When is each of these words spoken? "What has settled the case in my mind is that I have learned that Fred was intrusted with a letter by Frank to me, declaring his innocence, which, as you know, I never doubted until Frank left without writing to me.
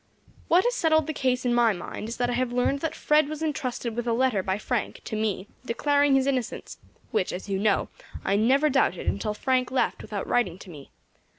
"What 0.47 0.63
has 0.63 0.73
settled 0.73 1.05
the 1.05 1.13
case 1.13 1.45
in 1.45 1.53
my 1.53 1.73
mind 1.73 2.09
is 2.09 2.17
that 2.17 2.27
I 2.27 2.33
have 2.33 2.51
learned 2.51 2.79
that 2.79 2.95
Fred 2.95 3.29
was 3.29 3.43
intrusted 3.43 3.95
with 3.95 4.07
a 4.07 4.13
letter 4.13 4.41
by 4.41 4.57
Frank 4.57 4.99
to 5.03 5.15
me, 5.15 5.45
declaring 5.63 6.15
his 6.15 6.25
innocence, 6.25 6.79
which, 7.11 7.31
as 7.31 7.47
you 7.47 7.59
know, 7.59 7.87
I 8.25 8.35
never 8.35 8.67
doubted 8.67 9.05
until 9.05 9.35
Frank 9.35 9.69
left 9.69 10.01
without 10.01 10.25
writing 10.25 10.57
to 10.57 10.71
me. 10.71 10.89